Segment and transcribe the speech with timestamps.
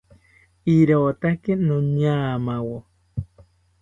[0.75, 2.77] ¡Irotake noñamawo!